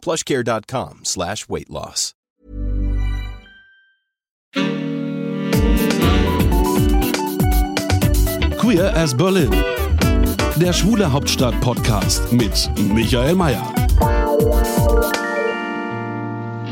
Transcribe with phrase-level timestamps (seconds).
[0.00, 2.14] plushcare.com slash weight loss.
[8.58, 9.50] Queer as Berlin.
[10.56, 13.72] Der Schwule Hauptstadt Podcast mit Michael Mayer.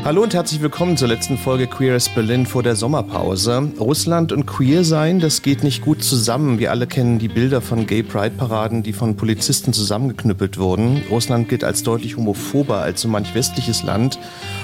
[0.05, 3.69] Hallo und herzlich willkommen zur letzten Folge Queer as Berlin vor der Sommerpause.
[3.77, 6.57] Russland und Queer sein, das geht nicht gut zusammen.
[6.57, 11.03] Wir alle kennen die Bilder von Gay Pride Paraden, die von Polizisten zusammengeknüppelt wurden.
[11.11, 14.17] Russland gilt als deutlich homophober als so manch westliches Land.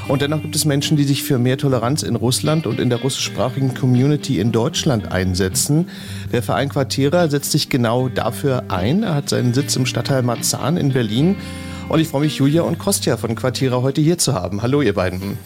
[0.07, 3.01] Und dennoch gibt es Menschen, die sich für mehr Toleranz in Russland und in der
[3.01, 5.89] russischsprachigen Community in Deutschland einsetzen.
[6.31, 9.03] Der Verein Quartierer setzt sich genau dafür ein.
[9.03, 11.35] Er hat seinen Sitz im Stadtteil Marzahn in Berlin.
[11.87, 14.61] Und ich freue mich, Julia und Kostja von Quartierer heute hier zu haben.
[14.61, 15.37] Hallo, ihr beiden.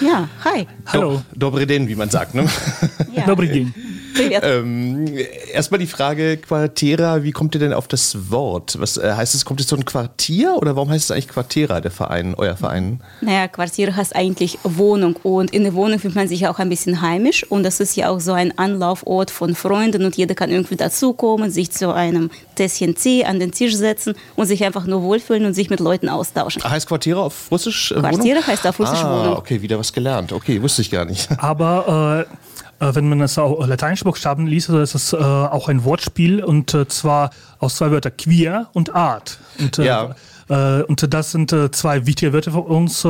[0.00, 0.66] Ja, hi.
[0.86, 1.22] Hallo.
[1.32, 2.48] Do Dobry den, wie man sagt, ne?
[3.12, 3.26] Ja.
[3.26, 3.74] Dobry den.
[4.18, 5.06] Ähm,
[5.52, 8.76] erstmal die Frage, Quartera, wie kommt ihr denn auf das Wort?
[8.80, 11.80] Was äh, heißt es, kommt es so ein Quartier oder warum heißt es eigentlich Quartera,
[11.80, 13.00] der Verein, euer Verein?
[13.20, 17.00] Naja, Quartier heißt eigentlich Wohnung und in der Wohnung fühlt man sich auch ein bisschen
[17.00, 20.76] heimisch und das ist ja auch so ein Anlaufort von Freunden und jeder kann irgendwie
[20.76, 25.44] dazukommen, sich zu einem Tässchen Tee an den Tisch setzen und sich einfach nur wohlfühlen
[25.44, 26.62] und sich mit Leuten austauschen.
[26.62, 27.92] Heißt Quartiere auf Russisch?
[27.92, 29.36] Äh, Quartiere heißt auf Russisch ah, Wohnung.
[29.36, 30.32] okay, wieder was gelernt.
[30.32, 31.28] Okay, wusste ich gar nicht.
[31.38, 32.24] Aber äh äh,
[32.80, 36.86] wenn man es auch lateinische Buchstaben liest, ist es äh, auch ein Wortspiel und äh,
[36.88, 39.38] zwar aus zwei Wörtern queer und art.
[39.58, 40.14] Und, äh, ja.
[40.48, 43.06] Äh, und das sind äh, zwei wichtige Wörter für uns,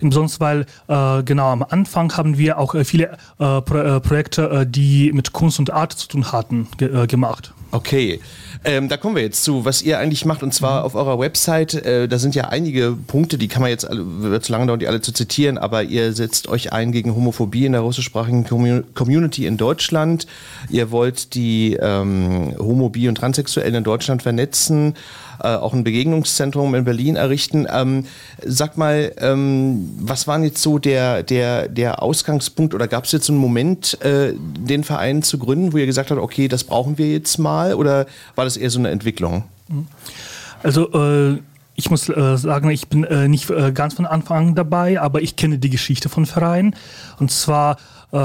[0.00, 5.72] insbesondere weil genau am Anfang haben wir auch viele Pro Projekte, die mit Kunst und
[5.72, 7.52] Art zu tun hatten, ge gemacht.
[7.72, 8.20] Okay,
[8.64, 10.42] ähm, da kommen wir jetzt zu, was ihr eigentlich macht.
[10.42, 13.86] Und zwar auf eurer Website, äh, da sind ja einige Punkte, die kann man jetzt,
[13.90, 17.66] wird zu lange dauern, die alle zu zitieren, aber ihr setzt euch ein gegen Homophobie
[17.66, 18.44] in der russischsprachigen
[18.94, 20.26] Community in Deutschland.
[20.70, 24.94] Ihr wollt die ähm, Homo, Bi und Transsexuellen in Deutschland vernetzen
[25.42, 27.66] äh, auch ein Begegnungszentrum in Berlin errichten.
[27.70, 28.06] Ähm,
[28.44, 33.28] sag mal, ähm, was war jetzt so der, der, der Ausgangspunkt oder gab es jetzt
[33.28, 37.10] einen Moment, äh, den Verein zu gründen, wo ihr gesagt habt, okay, das brauchen wir
[37.10, 39.44] jetzt mal oder war das eher so eine Entwicklung?
[40.62, 41.38] Also äh
[41.76, 45.20] ich muss äh, sagen, ich bin äh, nicht äh, ganz von Anfang an dabei, aber
[45.20, 46.74] ich kenne die Geschichte von Verein.
[47.18, 47.76] Und zwar
[48.12, 48.16] äh,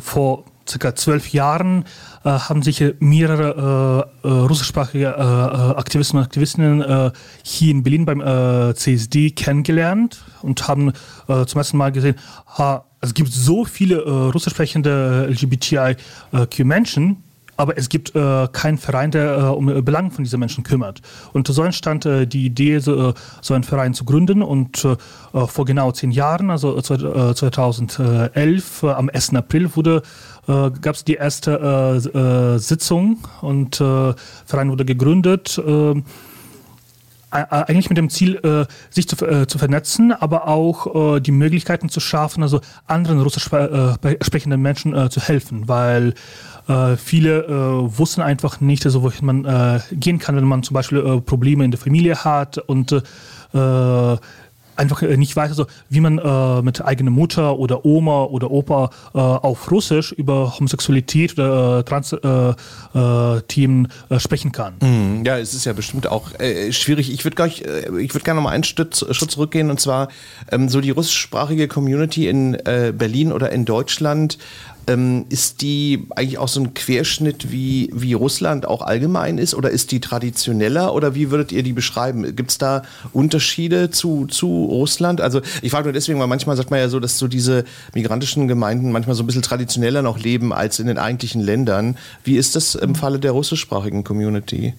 [0.00, 1.84] vor circa zwölf Jahren
[2.24, 7.10] äh, haben sich mehrere äh, äh, russischsprachige äh, äh, Aktivisten und Aktivistinnen äh,
[7.42, 8.18] hier in Berlin beim
[8.74, 10.92] CSD kennengelernt und haben
[11.26, 12.16] zum ersten Mal gesehen,
[12.56, 17.22] ha, es gibt so viele russisch sprechende LGBTIQ-Menschen,
[17.58, 21.02] aber es gibt äh, keinen Verein, der äh, um Belangen von diesen Menschen kümmert.
[21.32, 24.42] Und so entstand äh, die Idee, so, so einen Verein zu gründen.
[24.42, 24.86] Und
[25.32, 29.34] vor genau zehn Jahren, also 2011, am 1.
[29.34, 30.02] April, wurde
[30.48, 34.14] äh, gab es die erste äh, äh, Sitzung und äh,
[34.46, 35.58] Verein wurde gegründet.
[35.58, 36.02] Äh,
[37.30, 42.62] eigentlich mit dem Ziel, äh, sich zu, vernetzen, aber auch die Möglichkeiten zu schaffen, also
[42.86, 46.14] anderen russisch sprechenden Menschen zu helfen, weil
[46.96, 47.44] viele
[47.98, 51.78] wussten einfach nicht, also wohin man gehen kann, wenn man zum Beispiel Probleme in der
[51.78, 52.94] Familie hat und
[54.78, 58.90] einfach äh, nicht weiß, also wie man äh, mit eigener Mutter oder Oma oder Opa
[59.14, 64.74] äh, auf Russisch über Homosexualität oder äh, Trans-Themen äh, äh, sprechen kann.
[64.80, 66.30] Mm, ja, es ist ja bestimmt auch
[66.70, 67.12] schwierig.
[67.12, 70.08] Ich würde gleich, ich würde gerne noch mal einen Schritt, Schritt zurückgehen und zwar
[70.50, 74.38] ähm, so die russischsprachige Community in Berlin oder in Deutschland
[74.88, 79.54] ähm, ist die eigentlich auch so ein Querschnitt, wie, wie Russland auch allgemein ist?
[79.54, 80.94] Oder ist die traditioneller?
[80.94, 82.34] Oder wie würdet ihr die beschreiben?
[82.34, 82.82] Gibt es da
[83.12, 85.20] Unterschiede zu, zu Russland?
[85.20, 87.64] Also ich frage nur deswegen, weil manchmal sagt man ja so, dass so diese
[87.94, 91.96] migrantischen Gemeinden manchmal so ein bisschen traditioneller noch leben als in den eigentlichen Ländern.
[92.24, 94.74] Wie ist das im Falle der russischsprachigen Community?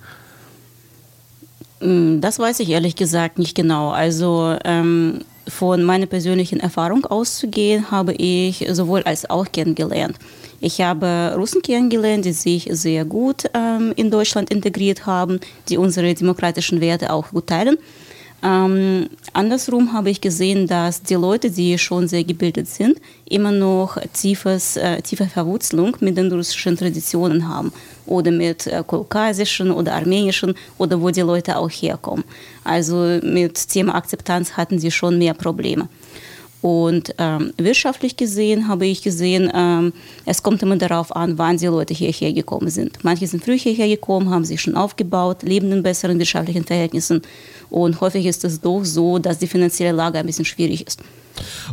[1.81, 3.91] Mm, das weiß ich ehrlich gesagt nicht genau.
[3.91, 10.17] Also ähm, von meiner persönlichen Erfahrung auszugehen, habe ich sowohl als auch kennengelernt.
[10.61, 16.13] Ich habe Russen kennengelernt, die sich sehr gut ähm, in Deutschland integriert haben, die unsere
[16.13, 17.77] demokratischen Werte auch gut teilen.
[18.41, 22.99] Ähm, andersrum habe ich gesehen, dass die Leute, die schon sehr gebildet sind,
[23.29, 27.73] immer noch tiefes, äh, tiefe Verwurzelung mit den russischen Traditionen haben
[28.09, 32.25] oder mit äh, kaukasischen oder armenischen oder wo die Leute auch herkommen.
[32.63, 35.87] Also mit Thema Akzeptanz hatten sie schon mehr Probleme.
[36.61, 39.93] Und ähm, wirtschaftlich gesehen habe ich gesehen, ähm,
[40.25, 42.97] es kommt immer darauf an, wann die Leute hierher gekommen sind.
[43.03, 47.21] Manche sind früh hierher gekommen, haben sich schon aufgebaut, leben in besseren wirtschaftlichen Verhältnissen.
[47.69, 50.99] Und häufig ist es doch so, dass die finanzielle Lage ein bisschen schwierig ist.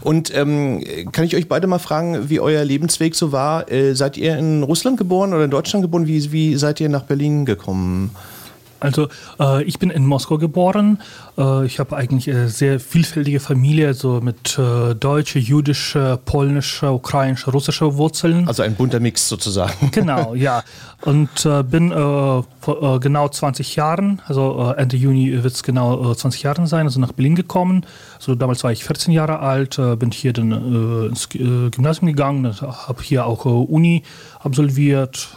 [0.02, 0.82] Und ähm,
[1.12, 3.70] kann ich euch beide mal fragen, wie euer Lebensweg so war?
[3.70, 6.06] Äh, seid ihr in Russland geboren oder in Deutschland geboren?
[6.06, 8.10] Wie, wie seid ihr nach Berlin gekommen?
[8.80, 9.08] Also
[9.40, 10.98] äh, ich bin in Moskau geboren.
[11.38, 17.50] Äh, ich habe eigentlich eine sehr vielfältige Familie, so mit äh, deutsche, jüdische, polnische, ukrainische,
[17.50, 18.48] russische Wurzeln.
[18.48, 19.90] Also ein bunter Mix sozusagen.
[19.96, 20.62] Genau, ja.
[21.02, 26.14] Und äh, bin äh, vor äh, genau 20 Jahren, also Ende Juni wird es genau
[26.14, 27.86] 20 Jahre sein, also nach Berlin gekommen.
[28.16, 33.26] Also damals war ich 14 Jahre alt, bin hier dann ins Gymnasium gegangen, habe hier
[33.26, 34.02] auch Uni
[34.40, 35.28] absolviert.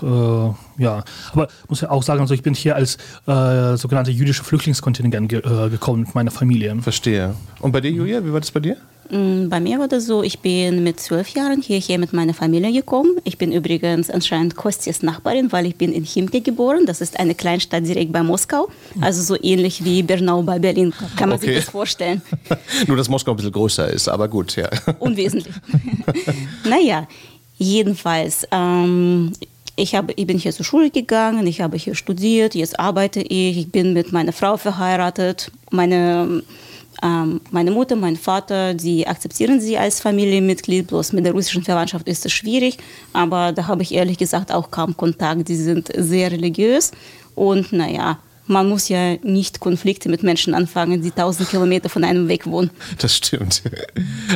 [0.77, 2.97] ja, aber muss ja auch sagen, also ich bin hier als
[3.27, 6.75] äh, sogenannte jüdische Flüchtlingskontingent ge äh, gekommen mit meiner Familie.
[6.81, 7.35] Verstehe.
[7.59, 8.77] Und bei dir, Julia, wie war das bei dir?
[9.09, 12.71] Mm, bei mir war das so, ich bin mit zwölf Jahren hierher mit meiner Familie
[12.71, 13.17] gekommen.
[13.23, 16.85] Ich bin übrigens anscheinend Kostjas Nachbarin, weil ich bin in Chimki geboren.
[16.85, 18.69] Das ist eine Kleinstadt direkt bei Moskau.
[19.01, 20.93] Also so ähnlich wie Bernau bei Berlin.
[21.15, 21.47] Kann man okay.
[21.47, 22.21] sich das vorstellen.
[22.87, 24.69] Nur, dass Moskau ein bisschen größer ist, aber gut, ja.
[24.99, 25.55] Unwesentlich.
[26.69, 27.07] naja,
[27.57, 28.47] jedenfalls.
[28.51, 29.31] Ähm,
[29.75, 33.57] ich, habe, ich bin hier zur Schule gegangen, ich habe hier studiert, jetzt arbeite ich,
[33.57, 35.51] ich bin mit meiner Frau verheiratet.
[35.71, 36.43] Meine,
[37.03, 42.07] ähm, meine Mutter, mein Vater, die akzeptieren sie als Familienmitglied, bloß mit der russischen Verwandtschaft
[42.07, 42.77] ist es schwierig,
[43.13, 45.47] aber da habe ich ehrlich gesagt auch kaum Kontakt.
[45.47, 46.91] Die sind sehr religiös
[47.35, 48.19] und naja,
[48.49, 52.71] man muss ja nicht Konflikte mit Menschen anfangen, die tausend Kilometer von einem weg wohnen.
[52.97, 53.61] Das stimmt.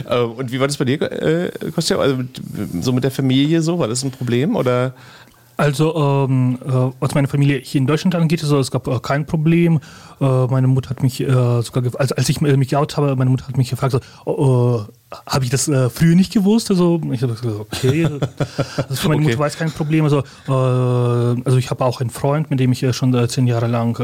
[0.08, 1.98] Äh, und wie war das bei dir, äh, Kostja?
[1.98, 2.24] Also
[2.82, 4.94] so mit der Familie so, war das ein Problem oder?
[5.56, 9.26] Also, ähm, äh, was meine Familie hier in Deutschland angeht, also, es gab äh, kein
[9.26, 9.80] Problem.
[10.20, 13.48] Äh, meine Mutter hat mich äh, sogar, also, als ich mich geoutet habe, meine Mutter
[13.48, 16.72] hat mich gefragt, so, oh, äh, habe ich das äh, früher nicht gewusst?
[16.72, 19.30] Also, ich habe gesagt, okay, also für meine okay.
[19.30, 20.06] Mutter war es kein Problem.
[20.06, 23.96] Also, also ich habe auch einen Freund, mit dem ich schon zehn Jahre lang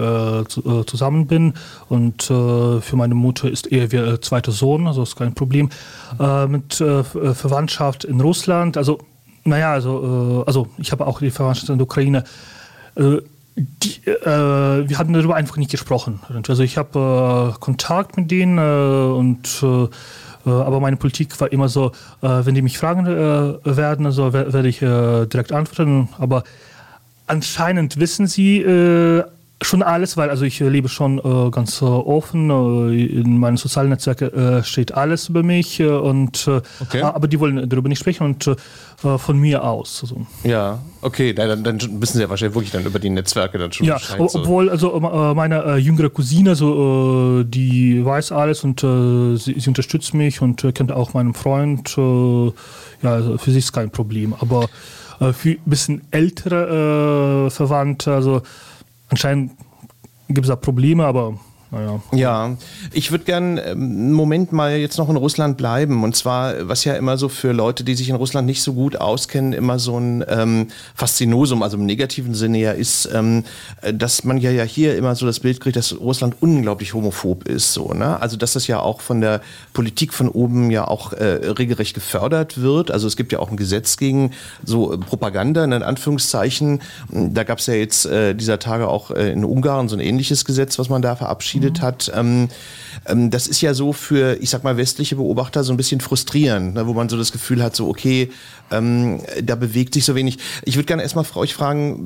[0.48, 1.54] zu, zusammen bin.
[1.88, 5.70] Und für meine Mutter ist er wie zweiter Sohn, also ist kein Problem.
[6.48, 9.00] mit Verwandtschaft in Russland, also
[9.44, 12.24] naja, also, äh, also ich habe auch die Verwandtschaft in der Ukraine.
[12.96, 13.18] Äh,
[13.56, 16.22] die, äh, wir hatten darüber einfach nicht gesprochen.
[16.48, 19.88] Also ich habe äh, Kontakt mit denen äh, und äh,
[20.46, 21.92] aber meine Politik war immer so,
[22.22, 26.10] wenn die mich fragen werden, also werde ich direkt antworten.
[26.18, 26.44] Aber
[27.28, 28.64] anscheinend wissen sie
[29.62, 32.50] schon alles, weil also ich lebe schon äh, ganz äh, offen.
[32.50, 37.02] Äh, in meinen sozialen Netzwerken äh, steht alles über mich äh, und äh, okay.
[37.02, 38.50] aber die wollen darüber nicht sprechen und
[39.02, 40.00] von mir aus.
[40.02, 40.28] Also.
[40.44, 43.88] Ja, okay, dann, dann, wissen sie ja wahrscheinlich wirklich dann über die Netzwerke dann schon
[43.88, 44.30] ja, Bescheid.
[44.30, 44.40] So.
[44.40, 50.68] Obwohl also meine jüngere Cousine, so die weiß alles und sie, sie, unterstützt mich und
[50.76, 51.96] kennt auch meinen Freund.
[51.96, 54.36] ja, also für sie ist kein Problem.
[54.38, 54.68] Aber
[55.32, 58.42] für ein bisschen ältere Verwandte, also
[59.10, 59.52] Anscheinend
[60.28, 61.40] gibt es da Probleme, aber
[61.72, 62.02] naja.
[62.14, 62.58] Ja,
[62.94, 66.04] ich würde gern ähm, einen Moment mal jetzt noch in Russland bleiben.
[66.04, 68.96] Und zwar, was ja immer so für Leute, die sich in Russland nicht so gut
[68.96, 73.44] auskennen, immer so ein ähm, Faszinosum, also im negativen Sinne ja ist, ähm,
[73.94, 77.74] dass man ja, ja hier immer so das Bild kriegt, dass Russland unglaublich homophob ist.
[77.74, 78.20] So, ne?
[78.20, 79.42] Also dass das ja auch von der
[79.74, 82.90] Politik von oben ja auch äh, regelrecht gefördert wird.
[82.90, 84.32] Also es gibt ja auch ein Gesetz gegen
[84.66, 86.82] so Propaganda, in Anführungszeichen.
[87.10, 90.46] Da gab es ja jetzt äh, dieser Tage auch äh, in Ungarn so ein ähnliches
[90.46, 91.86] Gesetz, was man da verabschiedet verabschiedet mhm.
[91.86, 92.12] hat.
[92.16, 92.50] Ähm,
[93.06, 96.76] ähm, das ist ja so für, ich sag mal, westliche Beobachter so ein bisschen frustrierend,
[96.76, 98.32] ne, wo man so das Gefühl hat, so, okay,
[98.72, 100.38] ähm, da bewegt sich so wenig.
[100.64, 102.00] Ich würde gerne erstmal euch fragen,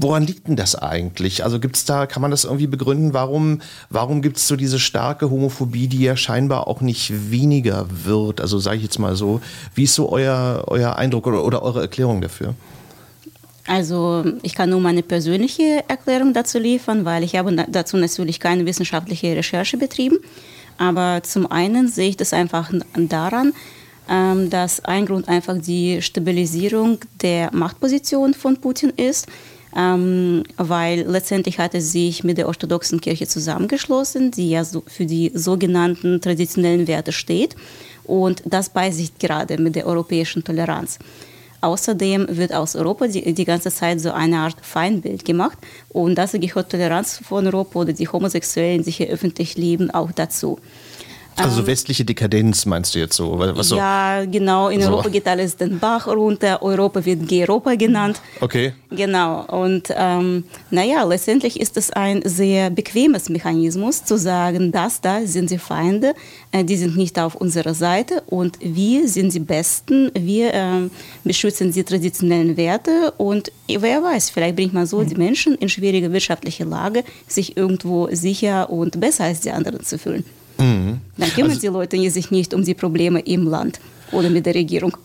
[0.00, 1.44] woran liegt denn das eigentlich?
[1.44, 4.78] Also gibt es da, kann man das irgendwie begründen, warum, warum gibt es so diese
[4.78, 8.40] starke Homophobie, die ja scheinbar auch nicht weniger wird?
[8.40, 9.40] Also sage ich jetzt mal so,
[9.74, 12.54] wie ist so euer, euer Eindruck oder, oder eure Erklärung dafür?
[13.66, 18.64] Also ich kann nur meine persönliche Erklärung dazu liefern, weil ich habe dazu natürlich keine
[18.64, 20.18] wissenschaftliche Recherche betrieben.
[20.78, 23.52] Aber zum einen sehe ich das einfach daran,
[24.08, 29.26] ähm, dass ein Grund einfach die Stabilisierung der Machtposition von Putin ist,
[29.76, 35.32] ähm, weil letztendlich hat er sich mit der orthodoxen Kirche zusammengeschlossen, die ja für die
[35.34, 37.56] sogenannten traditionellen Werte steht.
[38.04, 40.98] Und das beißt gerade mit der europäischen Toleranz.
[41.60, 45.58] Außerdem wird aus Europa die, die ganze Zeit so eine Art Feindbild gemacht
[45.88, 50.58] und dazu gehört Toleranz von Europa oder die Homosexuellen, die hier öffentlich leben, auch dazu.
[51.36, 53.38] Also so westliche Dekadenz meinst du jetzt so?
[53.38, 53.76] Was so?
[53.76, 54.68] Ja, genau.
[54.68, 54.88] In So.
[54.88, 56.62] Europa geht alles den Bach runter.
[56.62, 58.20] Europa wird G-Europa genannt.
[58.40, 58.72] Okay.
[58.90, 59.44] Genau.
[59.46, 65.50] Und ähm, naja, letztendlich ist es ein sehr bequemes Mechanismus zu sagen, das da sind
[65.50, 66.14] die Feinde,
[66.52, 70.90] äh, die sind nicht auf unserer Seite und wir sind die Besten, wir ähm,
[71.24, 76.12] beschützen die traditionellen Werte und wer weiß, vielleicht bringt man so die Menschen in schwierige
[76.12, 80.24] wirtschaftliche Lage, sich irgendwo sicher und besser als die anderen zu fühlen.
[80.58, 83.80] Dann kümmern die Leute sich nicht um die Probleme im Land
[84.12, 84.96] oder mit der Regierung.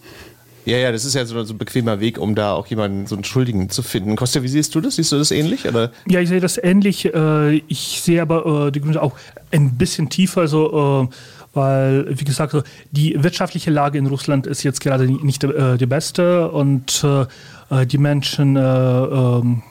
[0.64, 3.16] Ja, ja, das ist ja so, so ein bequemer Weg, um da auch jemanden, so
[3.16, 4.16] einen Schuldigen zu finden.
[4.16, 4.96] Kostja, wie siehst du das?
[4.96, 5.68] Siehst du das ähnlich?
[5.68, 5.92] Oder?
[6.08, 7.06] Ja, ich sehe das ähnlich.
[7.06, 9.14] Äh, Ich sehe aber äh, die Gründe auch
[9.52, 11.16] ein bisschen tiefer, also, äh,
[11.54, 15.88] weil, wie gesagt, so, die wirtschaftliche Lage in Russland ist jetzt gerade nicht äh, die
[15.88, 17.26] beste und äh,
[17.82, 19.64] äh, die Menschen äh, ähm,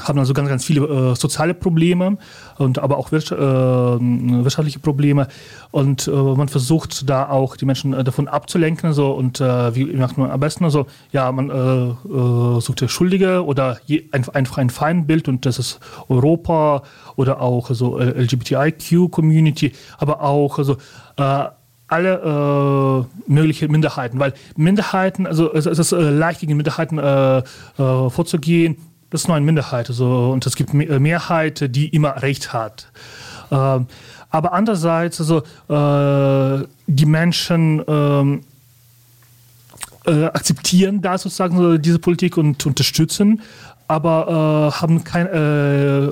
[0.00, 2.18] haben also ganz, ganz viele äh, soziale Probleme
[2.58, 5.28] und aber auch wirtschaft, äh, wirtschaftliche Probleme.
[5.70, 9.84] Und äh, man versucht da auch die Menschen äh, davon abzulenken so und äh, wie
[9.96, 10.64] macht man am besten?
[10.64, 15.80] Also ja man äh, sucht Schuldige oder je, einfach, einfach ein Feindbild und das ist
[16.08, 16.82] Europa
[17.16, 20.76] oder auch so äh, LGBTIQ Community aber auch also
[21.92, 27.42] alle äh, mögliche Minderheiten, weil Minderheiten, also es, es ist äh, leicht gegen Minderheiten äh,
[27.76, 28.78] vorzugehen.
[29.12, 32.88] Das ist nur eine Minderheit, also, und es gibt äh, Mehrheit, die immer Recht hat.
[33.50, 33.86] Ähm,
[34.30, 38.40] aber andererseits, also äh, die Menschen ähm,
[40.06, 43.42] äh, akzeptieren da sozusagen so diese Politik und unterstützen,
[43.86, 46.08] aber äh, haben kein, äh,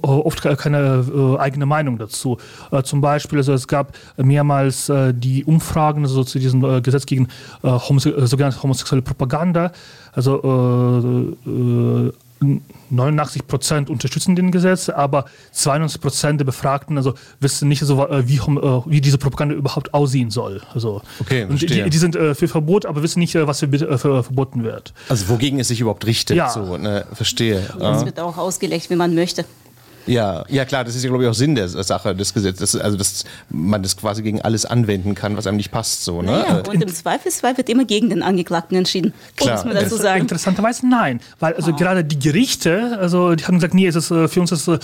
[0.00, 2.38] oft keine äh, eigene Meinung dazu.
[2.70, 7.04] Äh, zum Beispiel, also es gab mehrmals äh, die Umfragen also zu diesem äh, Gesetz
[7.04, 7.28] gegen
[7.62, 9.72] homose sogenannte homosexuelle Propaganda.
[10.12, 11.36] Also
[12.40, 18.26] 89 Prozent unterstützen den Gesetz, aber 92 Prozent der Befragten also wissen nicht so, äh,
[18.28, 20.62] wie, äh, wie diese Propaganda überhaupt aussehen soll.
[20.74, 21.84] Also, Okay, und verstehe.
[21.84, 24.94] die, die sind äh, für Verbot, aber wissen nicht, was für, für verboten wird.
[25.08, 26.36] Also wogegen es sich überhaupt richtet.
[26.36, 26.48] Ja.
[26.50, 27.04] So, ne?
[27.12, 27.62] Verstehe.
[27.78, 28.06] Das Ja.
[28.06, 29.44] wird auch ausgelegt, wie man möchte.
[30.06, 32.96] Ja, ja klar, das ist ja glaube ich auch Sinn der Sache des Gesetzes, also
[32.96, 36.30] dass man das quasi gegen alles anwenden kann, was einem nicht passt, so ne?
[36.32, 39.12] Naja, und im Zweifelsfall wird immer gegen den Angeklagten entschieden.
[39.36, 39.56] Klar.
[39.56, 40.22] Muss man dazu sagen.
[40.22, 44.28] Interessanterweise nein, weil also gerade die Gerichte, also die haben gesagt, nee, es ist äh,
[44.28, 44.78] für uns ist äh,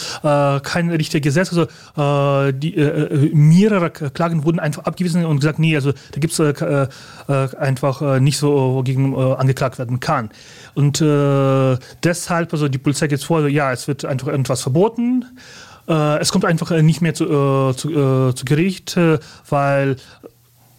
[0.61, 1.50] kein richtiges Gesetz.
[1.50, 6.20] Also äh, die, äh, mehrere K- Klagen wurden einfach abgewiesen und gesagt, nee, also da
[6.20, 6.87] gibt es äh,
[7.28, 10.30] äh, einfach äh, nicht so, wogegen äh, angeklagt werden kann.
[10.76, 15.25] Und äh, deshalb, also die Polizei geht vor, ja, es wird einfach irgendwas verboten.
[15.88, 18.95] Äh, es kommt einfach äh, nicht mehr zu, äh, zu, äh, zu Gericht,
[19.49, 19.97] weil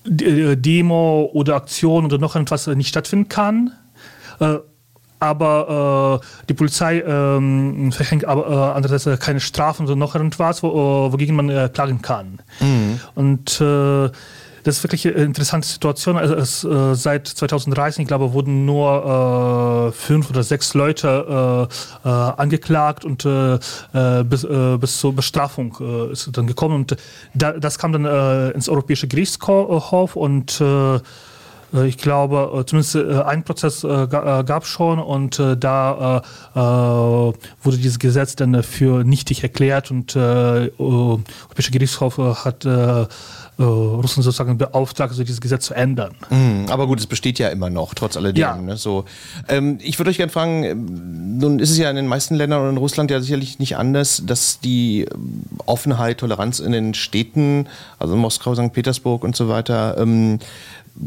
[0.06, 3.74] Demo oder Aktion oder noch etwas nicht stattfinden kann.
[5.20, 11.74] Aber die Polizei ähm, verhängt aber andererseits keine Strafen oder noch irgendwas, wo, wogegen man
[11.74, 12.40] klagen kann.
[13.16, 14.10] Und äh,
[14.68, 16.18] das ist wirklich eine interessante Situation.
[16.18, 21.70] Also es, äh, seit 2013, ich glaube, wurden nur äh, fünf oder sechs Leute
[22.04, 24.46] äh, äh, angeklagt und äh, äh, bis,
[24.80, 25.78] bis zur Bestrafung
[26.12, 26.76] ist dann gekommen.
[26.76, 26.98] Und
[27.34, 30.62] da, das kam dann ins Europäische Gerichtshof und
[31.86, 36.22] ich glaube, zumindest ein Prozess ga- gab es schon und da
[36.54, 42.66] wurde dieses Gesetz dann für nichtig erklärt und äh, Europäischer Gerichtshof hat
[43.60, 46.14] äh, Russland sozusagen beauftragt, also dieses Gesetz zu ändern.
[46.30, 48.42] Mhm, Aber gut, es besteht ja immer noch, trotz alledem.
[48.42, 48.56] Ja.
[48.56, 48.78] Ne?
[48.78, 49.06] So,
[49.48, 52.62] ähm, ich würde euch gerne fragen, ähm, nun ist es ja in den meisten Ländern
[52.64, 57.68] und in Russland ja sicherlich nicht anders, dass die ähm, Offenheit, Toleranz in den Städten,
[58.00, 58.74] also Moskau, St.
[58.74, 60.40] Petersburg und so weiter, ähm,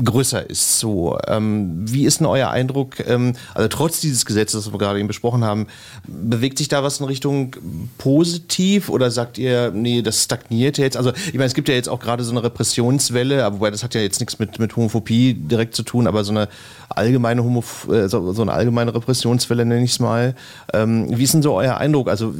[0.04, 0.78] größer ist.
[0.78, 3.00] So, ähm, wie ist denn euer Eindruck?
[3.00, 5.66] Ähm, also trotz dieses Gesetzes, das wir gerade eben besprochen haben,
[6.06, 7.56] bewegt sich da was in Richtung
[7.98, 10.96] positiv oder sagt ihr, nee, das stagniert jetzt?
[10.96, 13.82] Also ich meine, es gibt ja jetzt auch gerade so eine Repressionswelle, aber wobei das
[13.82, 16.48] hat ja jetzt nichts mit, mit Homophobie direkt zu tun, aber so eine
[16.88, 20.34] allgemeine Homoph äh, so, so eine allgemeine Repressionswelle nenne ich es mal.
[20.72, 22.08] Ähm, wie ist denn so euer Eindruck?
[22.08, 22.34] Also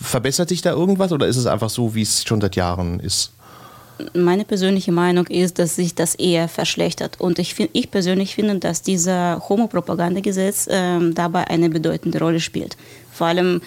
[0.00, 3.33] verbessert sich da irgendwas oder ist es einfach so, wie es schon seit Jahren ist?
[4.12, 7.20] Meine persönliche Meinung ist, dass sich das eher verschlechtert.
[7.20, 12.76] Und ich, find, ich persönlich finde, dass dieser Homo-Propagandagesetz ähm, dabei eine bedeutende Rolle spielt.
[13.12, 13.60] Vor allem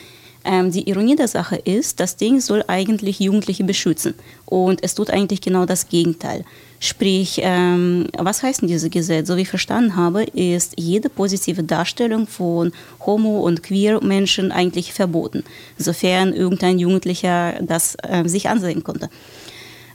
[0.48, 4.14] ähm, die Ironie der Sache ist, das Ding soll eigentlich Jugendliche beschützen.
[4.46, 6.46] Und es tut eigentlich genau das Gegenteil.
[6.80, 9.28] Sprich, ähm, was heißt denn dieses Gesetz?
[9.28, 12.72] So wie ich verstanden habe, ist jede positive Darstellung von
[13.06, 15.44] Homo- und Queer-Menschen eigentlich verboten,
[15.78, 19.10] sofern irgendein Jugendlicher das äh, sich ansehen konnte.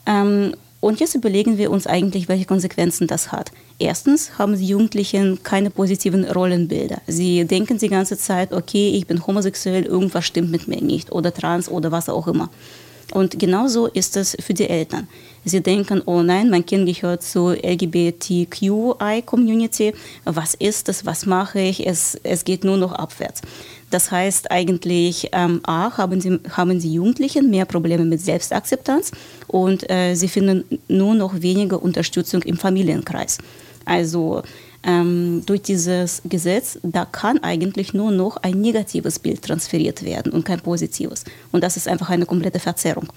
[0.07, 3.53] Ähm, und jetzt überlegen wir uns eigentlich, welche Konsequenzen das hat.
[3.79, 7.01] Erstens haben die Jugendlichen keine positiven Rollenbilder.
[7.07, 11.33] Sie denken die ganze Zeit, okay, ich bin homosexuell, irgendwas stimmt mit mir nicht oder
[11.33, 12.51] trans oder was auch immer.
[13.13, 15.07] Und genauso ist es für die Eltern.
[15.45, 19.95] Sie denken, oh nein, mein Kind gehört zur LGBTQI-Community.
[20.25, 21.07] Was ist das?
[21.07, 21.87] Was mache ich?
[21.87, 23.43] Es, es geht nur noch abwärts.
[23.93, 29.13] Das heißt eigentlich, ähm, A, haben, sie, haben die Jugendlichen mehr Probleme mit Selbstakzeptanz
[29.49, 33.37] und äh, sie finden nur noch weniger Unterstützung im Familienkreis.
[33.85, 34.43] Also
[34.83, 40.47] ähm, durch dieses Gesetz, da kann eigentlich nur noch ein negatives Bild transferiert werden und
[40.47, 41.25] kein positives.
[41.53, 43.09] Und das ist einfach eine komplette Verzerrung.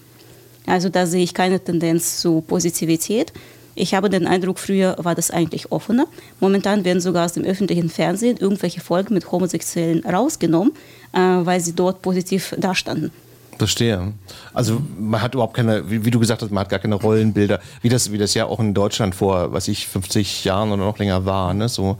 [0.65, 3.31] Also da sehe ich keine Tendenz zu Positivität.
[3.75, 6.05] Ich habe den Eindruck, früher war das eigentlich offener.
[6.39, 10.73] Momentan werden sogar aus dem öffentlichen Fernsehen irgendwelche Folgen mit Homosexuellen rausgenommen,
[11.13, 13.11] äh, weil sie dort positiv dastanden.
[13.57, 14.13] Verstehe.
[14.53, 17.59] Also man hat überhaupt keine, wie, wie, du gesagt hast, man hat gar keine Rollenbilder,
[17.81, 20.97] wie das, wie das ja auch in Deutschland vor, was ich, 50 Jahren oder noch
[20.97, 21.53] länger war.
[21.53, 21.69] Ne?
[21.69, 21.97] So,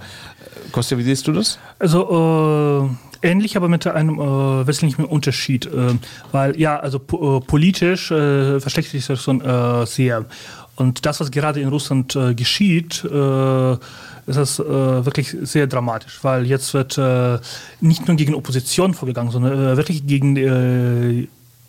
[0.72, 1.58] Kostja, wie siehst du das?
[1.80, 2.90] Also
[3.22, 5.66] äh, ähnlich, aber mit einem äh, wesentlichen Unterschied.
[5.66, 5.96] Äh,
[6.32, 10.26] weil ja, also po äh, politisch äh, verschlechtert sich das schon äh, sehr.
[10.76, 13.74] Und das, was gerade in Russland äh, geschieht, äh,
[14.28, 17.40] ist das äh, wirklich sehr dramatisch, weil jetzt wird äh,
[17.80, 21.28] nicht nur gegen Opposition vorgegangen, sondern äh, wirklich gegen äh,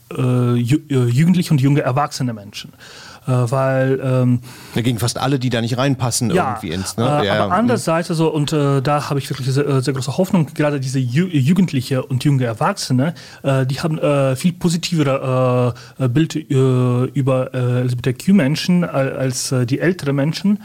[0.08, 2.72] Jugendliche und junge erwachsene Menschen.
[3.26, 4.40] Weil ähm,
[4.74, 6.96] ja, gegen fast alle, die da nicht reinpassen ja, irgendwie ins.
[6.96, 7.04] Ne?
[7.24, 10.98] Ja, aber andererseits, also, und da habe ich wirklich sehr, sehr, große Hoffnung, gerade diese
[10.98, 20.16] Ju Jugendliche und junge Erwachsene, die haben viel positivere Bild über LGBTQ-Menschen als die älteren
[20.16, 20.58] Menschen.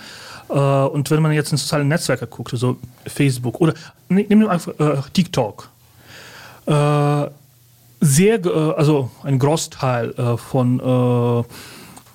[0.51, 2.77] Äh, und wenn man jetzt in soziale Netzwerke guckt, also
[3.07, 3.73] Facebook oder
[4.09, 5.69] nehmen wir einfach äh, TikTok,
[6.65, 6.71] äh,
[8.03, 11.45] sehr, äh, also ein Großteil äh, von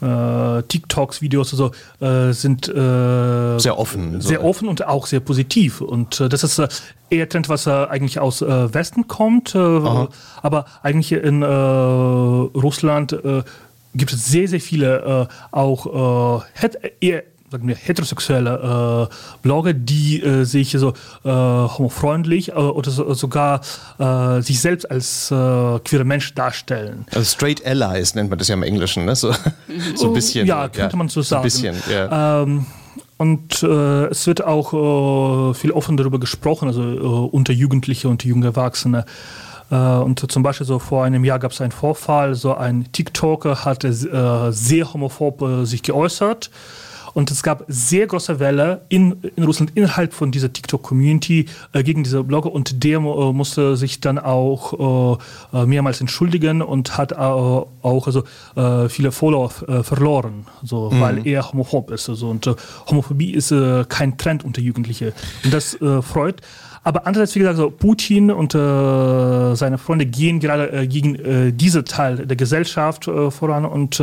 [0.00, 1.72] äh, TikToks, Videos also,
[2.32, 4.20] sind sehr offen.
[4.20, 4.44] Sehr so.
[4.44, 5.80] offen und auch sehr positiv.
[5.80, 6.62] Und das ist
[7.10, 9.54] eher Trend, was eigentlich aus Westen kommt.
[9.56, 13.16] aber eigentlich in Russland
[13.94, 16.44] gibt es sehr, sehr viele auch
[17.00, 20.90] eher sagen wir, heterosexuelle äh, Blogger, die äh, sich so
[21.24, 23.60] äh, homofreundlich äh, oder so, sogar
[23.98, 25.34] äh, sich selbst als äh,
[25.80, 27.06] queere Mensch darstellen.
[27.12, 29.14] Also Straight Allies nennt man das ja im Englischen, ne?
[29.14, 29.32] so,
[29.94, 30.46] so ein bisschen.
[30.46, 31.48] Ja, könnte ja, man so sagen.
[31.48, 32.42] So ein bisschen, ja.
[32.42, 32.66] Ähm,
[33.18, 36.98] und äh, es wird auch äh, viel offen darüber gesprochen, also äh,
[37.30, 39.04] unter Jugendliche und junge Erwachsene.
[39.68, 43.92] und zum Beispiel so vor einem Jahr gab es einen Vorfall, so ein TikToker hatte
[44.52, 46.50] sehr homophob sich geäußert
[47.16, 52.04] und es gab sehr große Welle in, in Russland innerhalb von dieser TikTok-Community äh, gegen
[52.04, 55.16] diese Blogger und der äh, musste sich dann auch
[55.54, 58.24] äh, äh mehrmals entschuldigen und hat äh, auch also,
[58.54, 61.00] äh, viele Follower verloren, so, mhm.
[61.00, 62.10] weil er homophob ist.
[62.10, 62.54] Also, und
[62.90, 63.54] Homophobie ist
[63.88, 65.12] kein Trend unter Jugendlichen.
[65.42, 66.42] Und das freut.
[66.84, 71.52] Aber andererseits, wie gesagt, so Putin und äh, seine Freunde gehen gerade äh, gegen äh,
[71.52, 74.02] diesen Teil der Gesellschaft voran und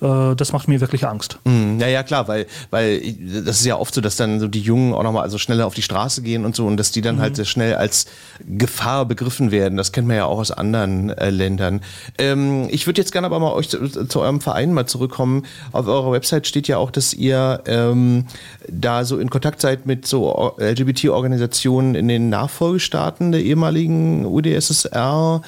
[0.00, 1.38] äh, das macht mir wirklich Angst.
[1.44, 3.00] Mm, ja, ja, klar, weil, weil
[3.44, 5.74] das ist ja oft so, dass dann so die Jungen auch nochmal also schneller auf
[5.74, 7.20] die Straße gehen und so und dass die dann mhm.
[7.20, 8.06] halt sehr schnell als
[8.46, 9.76] Gefahr begriffen werden.
[9.76, 11.80] Das kennt man ja auch aus anderen äh, Ländern.
[12.18, 15.44] Ähm, ich würde jetzt gerne aber mal euch zu, zu, eurem Verein mal zurückkommen.
[15.72, 18.26] Auf eurer Website steht ja auch, dass ihr ähm,
[18.68, 25.42] da so in Kontakt seid mit so LGBT-Organisationen in den Nachfolgestaaten der ehemaligen UdSSR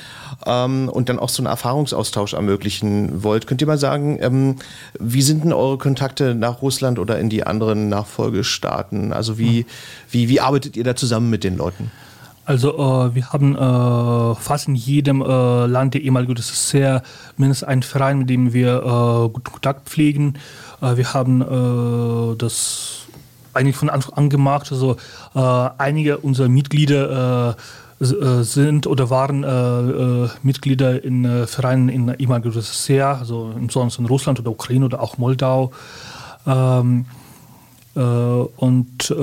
[0.47, 3.47] ähm, und dann auch so einen Erfahrungsaustausch ermöglichen wollt.
[3.47, 4.57] Könnt ihr mal sagen, ähm,
[4.99, 9.13] wie sind denn eure Kontakte nach Russland oder in die anderen Nachfolgestaaten?
[9.13, 9.67] Also wie,
[10.11, 11.91] wie, wie arbeitet ihr da zusammen mit den Leuten?
[12.51, 17.03] Also äh, wir haben äh, fast in jedem äh, Land der ehemaligen UdSSR
[17.37, 20.35] mindestens einen Verein, mit dem wir äh, guten Kontakt pflegen.
[20.81, 23.03] Äh, wir haben äh, das
[23.55, 24.71] eigentlich von Anfang an gemacht.
[24.71, 24.97] Also
[25.35, 27.57] einige unserer Mitglieder
[28.01, 34.07] sind oder waren äh, äh, Mitglieder in äh, Vereinen in ehemaligen UdSSR, also sonst in
[34.07, 35.71] Russland oder Ukraine oder auch Moldau.
[36.47, 37.05] Ähm,
[37.95, 39.15] äh, und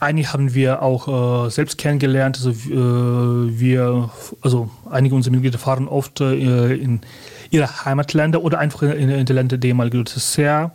[0.00, 2.36] einige haben wir auch selbst kennengelernt.
[2.36, 7.02] Also wir, also einige unserer Mitglieder fahren oft in
[7.50, 10.72] ihre Heimatländer oder einfach in, in die Länder der ehemaligen UdSSR.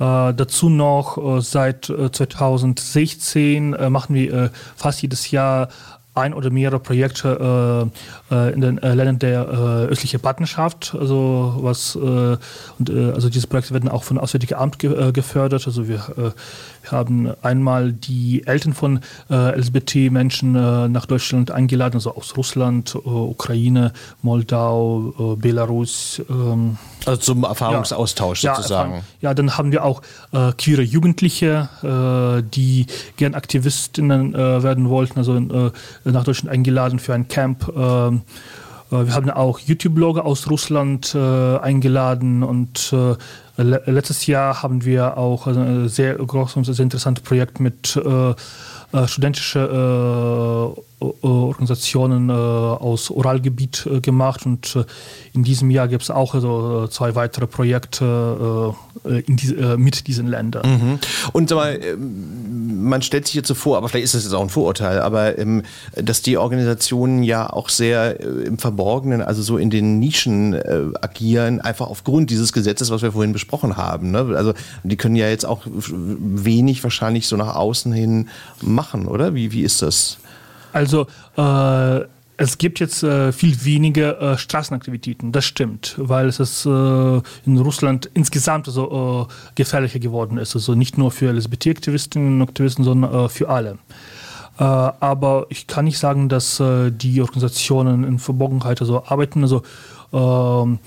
[0.00, 5.68] Äh, dazu noch äh, seit äh, 2016 äh, machen wir fast jedes Jahr
[6.14, 7.90] ein oder mehrere Projekte
[8.30, 9.54] äh, äh, in den äh, Ländern der äh,
[9.86, 10.96] östlichen Partnerschaft.
[10.98, 15.66] Also was und, also diese Projekte werden auch von Auswärtigem Amt ge gefördert.
[15.66, 16.34] Also wir, wir,
[16.90, 20.52] haben einmal die Eltern von LGBT-Menschen
[20.92, 23.92] nach Deutschland eingeladen, also aus Russland, Ukraine,
[24.22, 26.22] Moldau, Belarus.
[26.28, 28.94] Ähm, also zum Erfahrungsaustausch ja, sozusagen.
[28.94, 34.88] Ja, ja, dann haben wir auch äh, queere Jugendliche, äh, die gern Aktivistinnen äh, werden
[34.88, 35.34] wollten, also
[36.04, 37.72] nach Deutschland eingeladen für ein Camp.
[37.76, 38.22] Ähm,
[38.90, 43.14] äh, wir haben auch YouTube-Blogger aus Russland äh, eingeladen und äh,
[43.62, 48.30] le letztes Jahr haben wir auch ein sehr großes und sehr interessantes Projekt mit äh,
[48.30, 49.06] äh,
[51.00, 54.76] Organisationen aus Uralgebiet gemacht und
[55.32, 60.68] in diesem Jahr gibt es auch also, zwei weitere Projekte die, mit diesen Ländern.
[60.68, 60.98] Mhm.
[61.32, 64.42] Und mal, ähm, man stellt sich jetzt so vor, aber vielleicht ist das jetzt auch
[64.42, 65.62] ein Vorurteil, aber ähm,
[65.94, 70.54] dass die Organisationen ja auch sehr im Verborgenen, also so in den Nischen
[71.00, 74.10] agieren, einfach aufgrund dieses Gesetzes, was wir vorhin besprochen haben.
[74.10, 74.34] Ne?
[74.36, 78.28] Also die können ja jetzt auch wenig wahrscheinlich so nach außen hin
[78.60, 79.34] machen, oder?
[79.34, 80.18] Wie, wie ist das?
[80.72, 81.06] Also
[81.36, 82.04] äh,
[82.40, 87.58] es gibt jetzt äh, viel weniger äh, Straßenaktivitäten, das stimmt, weil es ist, äh, in
[87.58, 90.54] Russland insgesamt so äh, gefährlicher geworden ist.
[90.54, 93.78] Also nicht nur für LGBT-Aktivistinnen und Aktivisten, sondern äh, für alle.
[94.56, 99.42] aber ich kann nicht sagen, dass die Organisationen in Verborgenheit also arbeiten.
[99.42, 99.62] Also
[100.12, 100.78] ähm,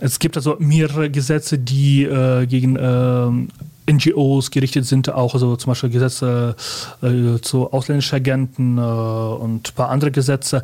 [0.00, 2.08] es gibt also mehrere Gesetze, die
[2.48, 3.48] gegen ähm,
[3.90, 6.56] NGOs gerichtet sind, auch also zum Beispiel Gesetze
[7.02, 10.62] äh, zu ausländischen Agenten äh, und ein paar andere Gesetze.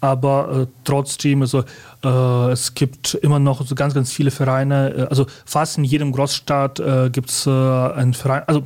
[0.00, 1.62] Aber äh, trotzdem, also,
[2.04, 4.94] äh, es gibt immer noch so ganz, ganz viele Vereine.
[4.94, 8.42] Äh, also fast in jedem Großstadt äh, gibt es einen Verein.
[8.46, 8.64] Also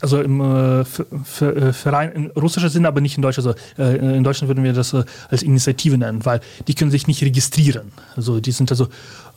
[0.00, 3.38] also im äh, Verein in russischer Sinne, aber nicht in Deutsch.
[3.38, 7.06] Also äh, in Deutschland würden wir das äh, als Initiative nennen, weil die können sich
[7.06, 7.92] nicht registrieren.
[8.16, 8.88] Also die sind also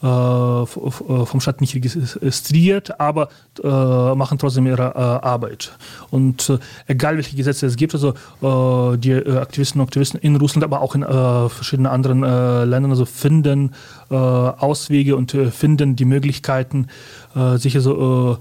[0.04, 0.66] äh,
[1.26, 3.30] vom Staat nicht registriert, aber
[3.64, 3.68] äh,
[4.14, 5.72] machen trotzdem ihre äh, Arbeit.
[6.12, 8.14] Und egal welche Gesetze es gibt, also
[8.96, 13.74] die Aktivisten und Aktivisten in Russland, aber auch in verschiedenen anderen Ländern, also finden
[14.10, 16.88] Auswege und finden die Möglichkeiten,
[17.58, 18.38] sich also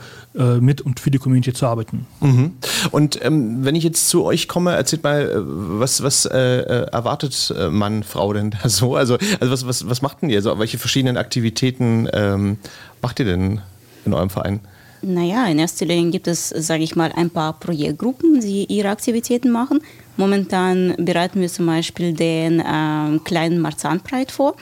[0.60, 2.06] mit und für die Community zu arbeiten.
[2.20, 2.52] Mhm.
[2.90, 8.02] Und ähm, wenn ich jetzt zu euch komme, erzählt mal, was, was äh, erwartet Mann,
[8.02, 8.96] Frau denn da so?
[8.96, 10.58] Also, also was, was, was macht denn ihr so?
[10.58, 12.58] Welche verschiedenen Aktivitäten ähm,
[13.02, 13.60] macht ihr denn
[14.04, 14.60] in eurem Verein?
[15.02, 19.50] Naja, in erster Linie gibt es, sage ich mal, ein paar Projektgruppen, die ihre Aktivitäten
[19.50, 19.80] machen.
[20.16, 24.56] Momentan bereiten wir zum Beispiel den ähm, kleinen Marzahn-Pride vor.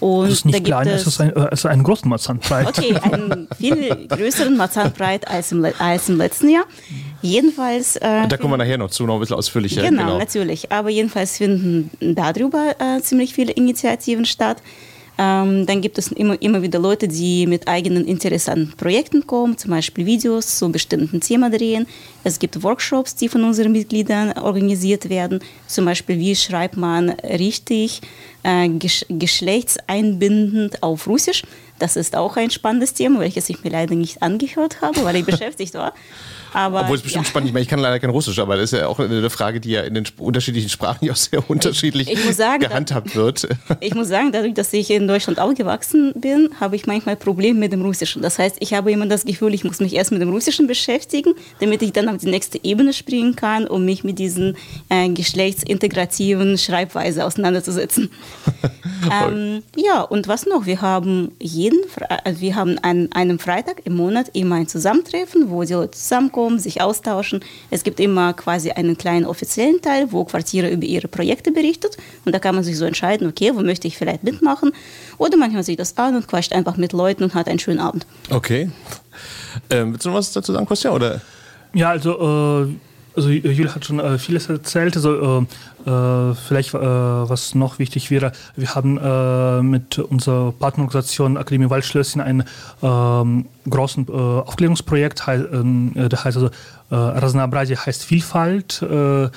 [0.00, 2.68] Und das ist nicht klein, es ist ein, äh, es ist ein großen Marzahn-Pride.
[2.68, 6.64] Okay, einen viel größeren Marzahn-Pride als im, als im letzten Jahr.
[7.20, 7.96] Jedenfalls.
[7.96, 9.82] Äh, da kommen wir nachher noch zu, noch ein bisschen ausführlicher.
[9.82, 10.18] Genau, genau.
[10.18, 10.70] natürlich.
[10.70, 14.58] Aber jedenfalls finden darüber äh, ziemlich viele Initiativen statt.
[15.20, 19.72] Ähm, dann gibt es immer, immer wieder Leute, die mit eigenen interessanten Projekten kommen, zum
[19.72, 21.88] Beispiel Videos zu bestimmten Themen drehen.
[22.22, 28.00] Es gibt Workshops, die von unseren Mitgliedern organisiert werden, zum Beispiel wie schreibt man richtig
[28.44, 31.42] äh, gesch geschlechtseinbindend auf Russisch.
[31.80, 35.24] Das ist auch ein spannendes Thema, welches ich mir leider nicht angehört habe, weil ich
[35.26, 35.94] beschäftigt war.
[36.52, 37.30] Aber, Obwohl es bestimmt ja.
[37.30, 37.62] spannend ist.
[37.62, 39.94] Ich kann leider kein Russisch, aber das ist ja auch eine Frage, die ja in
[39.94, 43.48] den unterschiedlichen Sprachen ja auch sehr unterschiedlich ich, ich sagen, gehandhabt wird.
[43.80, 47.72] Ich muss sagen, dadurch, dass ich in Deutschland aufgewachsen bin, habe ich manchmal Probleme mit
[47.72, 48.22] dem Russischen.
[48.22, 51.34] Das heißt, ich habe immer das Gefühl, ich muss mich erst mit dem Russischen beschäftigen,
[51.60, 54.56] damit ich dann auf die nächste Ebene springen kann, um mich mit diesen
[54.88, 58.10] äh, geschlechtsintegrativen Schreibweise auseinanderzusetzen.
[59.12, 60.66] ähm, ja, und was noch?
[60.66, 65.50] Wir haben jeden, Fre äh, wir haben an einem Freitag im Monat immer ein Zusammentreffen,
[65.50, 67.40] wo die Leute zusammenkommen kommen, sich austauschen.
[67.68, 71.96] Es gibt immer quasi einen kleinen offiziellen Teil, wo Quartiere über ihre Projekte berichtet.
[72.24, 74.70] Und da kann man sich so entscheiden, okay, wo möchte ich vielleicht mitmachen.
[75.18, 77.80] Oder man hört sich das an und quatscht einfach mit Leuten und hat einen schönen
[77.80, 78.06] Abend.
[78.30, 78.70] Okay.
[79.68, 80.92] Ähm, willst du noch was dazu sagen, Kostja?
[80.92, 81.20] Oder?
[81.74, 82.74] Ja, also äh
[83.16, 84.94] also Jül hat schon äh, vieles erzählt.
[84.94, 85.46] Also äh,
[85.88, 92.20] äh, vielleicht, äh, was noch wichtig wäre, wir haben äh, mit unserer Partnerorganisation Akademie Waldschlösschen
[92.20, 92.44] ein
[92.82, 96.50] ähm, großes äh, Aufklärungsprojekt, hei ähm, äh, der heißt also
[96.90, 98.82] äh, heißt Vielfalt.
[98.82, 99.30] Äh,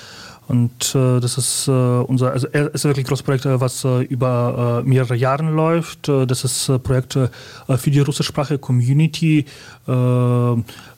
[0.47, 5.43] und das ist unser, also es ist wirklich ein großes Projekt, was über mehrere Jahre
[5.49, 6.09] läuft.
[6.09, 9.45] das ist ein Projekt für die russischsprachige Community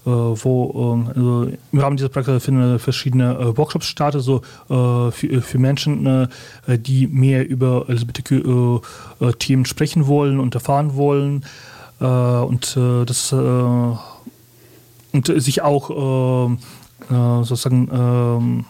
[0.06, 5.42] wo äh, also im Rahmen dieser Projekte finden verschiedene äh, Workshops statt, also äh, für,
[5.44, 6.28] für Menschen,
[6.68, 11.46] die mehr über LGBTQ-Themen sprechen wollen und erfahren wollen.
[12.00, 13.34] und das
[15.14, 16.50] und sich auch
[17.10, 18.66] sozusagen ähm,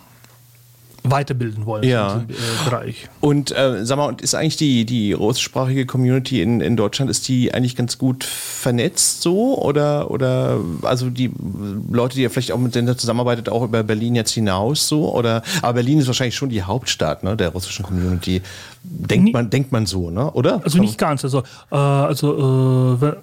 [1.03, 2.13] weiterbilden wollen ja.
[2.13, 3.09] in diesem äh, Bereich.
[3.19, 7.53] Und äh, sag mal, ist eigentlich die, die russischsprachige Community in, in Deutschland, ist die
[7.53, 9.61] eigentlich ganz gut vernetzt so?
[9.61, 11.31] Oder, oder also die
[11.91, 15.13] Leute, die ja vielleicht auch mit denen zusammenarbeitet, auch über Berlin jetzt hinaus so?
[15.13, 18.41] Oder aber Berlin ist wahrscheinlich schon die Hauptstadt ne, der russischen Community.
[18.83, 20.31] Denkt man, denkt man so, ne?
[20.31, 20.61] Oder?
[20.63, 21.23] Also nicht ganz.
[21.23, 23.13] Also, äh, also äh,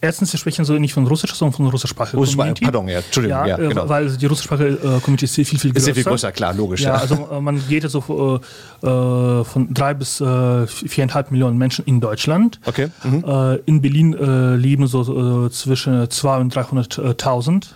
[0.00, 2.64] erstens, wir sprechen so nicht von russisch, sondern von russischsprachiger Russisch, Community.
[2.64, 3.88] pardon, ja, Entschuldigung, Ja, ja, äh, genau.
[3.88, 5.88] weil die russischsprachige äh, Community ist viel, viel, viel Ist größer.
[5.88, 6.80] ja viel größer, klar, logisch.
[6.82, 8.40] Ja, Ja, also äh, man geht jetzt so
[8.82, 12.60] äh, äh, von drei bis viereinhalb Millionen Menschen in Deutschland.
[12.66, 12.88] Okay.
[13.04, 13.24] Mhm.
[13.66, 14.12] In Berlin
[14.58, 17.66] leben so zwischen 200.000 und 300.000.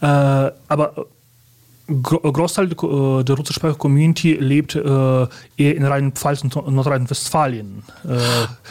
[0.00, 1.06] Äh, aber
[1.88, 7.82] Großteil der, äh, russischsprachigen Community lebt äh, eher in Rheinland-Pfalz und Nordrhein-Westfalen.
[8.06, 8.18] Äh,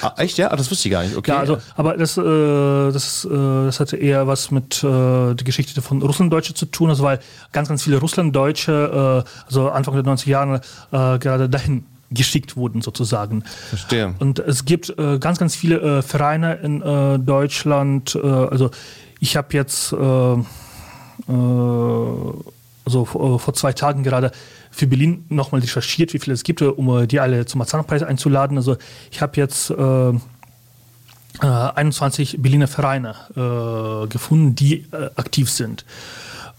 [0.02, 0.52] ah, echt, ja?
[0.52, 1.18] Ah, das wusste ich gar nicht.
[1.18, 1.32] Okay.
[1.32, 5.82] ja, also, aber das, äh, das, äh, das hatte eher was mit äh, der Geschichte
[5.82, 7.20] von Russlanddeutsche zu tun, also weil
[7.54, 12.82] ganz, ganz viele Russlanddeutsche, äh, also Anfang der 90er Jahre, äh, gerade dahin geschickt wurden
[12.82, 13.44] sozusagen.
[13.70, 14.14] Verstehe.
[14.20, 18.16] Und es gibt äh, ganz, ganz viele äh, Vereine in äh, Deutschland.
[18.16, 18.70] Äh, also
[19.20, 19.98] ich habe jetzt äh,
[20.38, 20.38] äh,
[22.88, 24.32] also vor, vor zwei Tagen gerade
[24.72, 28.58] für Berlin nochmal recherchiert, wie viele es gibt, um äh, die alle zum Marzahn-Preis einzuladen.
[28.58, 28.78] Also
[29.12, 30.16] ich habe jetzt äh, äh,
[31.42, 35.86] 21 Berliner Vereine äh, gefunden, die äh, aktiv sind.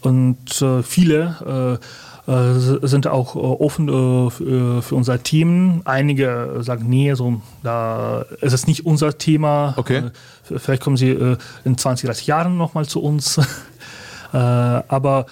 [0.01, 1.79] Und äh, viele
[2.29, 5.81] äh, äh, sind auch äh, offen äh, für, für unser Team.
[5.87, 9.75] Einige sagen, nee, so, da ist es nicht unser Thema.
[9.77, 10.11] Okay.
[10.51, 13.39] Äh, vielleicht kommen sie äh, in 20, 30 Jahren nochmal zu uns.
[14.33, 15.27] äh, aber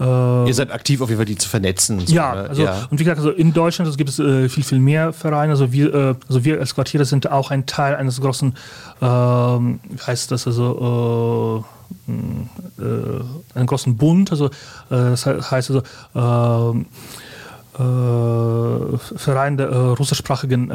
[0.00, 2.00] äh, Ihr seid aktiv auf jeden Fall, die zu vernetzen.
[2.00, 2.48] so, ja, ne?
[2.48, 5.52] also, und wie gesagt, also in Deutschland also gibt es äh, viel, viel mehr Vereine.
[5.52, 8.54] Also wir, äh, also wir als Quartiere sind auch ein Teil eines großen,
[9.02, 11.64] ähm, wie heißt das, also
[12.08, 12.12] äh,
[12.82, 13.20] äh,
[13.54, 14.30] einen großen Bund.
[14.30, 14.48] Also
[14.88, 15.82] das he- heißt also
[19.16, 20.70] Verein der russischsprachigen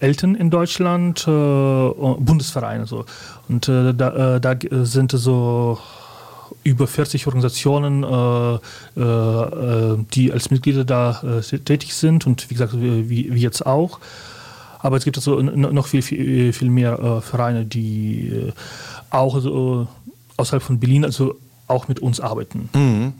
[0.00, 2.86] Eltern in Deutschland, Bundesvereine.
[2.86, 3.04] So.
[3.48, 4.54] Und äh, da, da
[4.84, 5.78] sind so
[6.62, 12.74] über 40 Organisationen, äh, äh, die als Mitglieder da äh, tätig sind und wie gesagt,
[12.80, 13.98] wie, wie jetzt auch.
[14.80, 18.52] Aber es gibt also noch viel, viel, viel mehr äh, Vereine, die äh,
[19.10, 19.86] auch so
[20.36, 21.36] außerhalb von Berlin, also
[21.70, 22.68] auch mit uns arbeiten.
[22.74, 23.14] Ähm,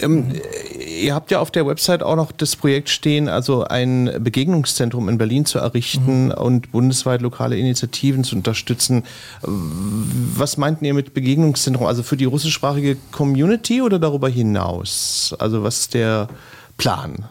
[0.00, 5.08] äh, ihr habt ja auf der Website auch noch das Projekt stehen, also ein Begegnungszentrum
[5.08, 9.04] in Berlin zu errichten und bundesweit lokale Initiativen zu unterstützen.
[9.42, 11.86] Was meinten ihr mit Begegnungszentrum?
[11.86, 15.34] Also für die russischsprachige Community oder darüber hinaus?
[15.38, 16.28] Also was ist der
[16.76, 17.24] Plan,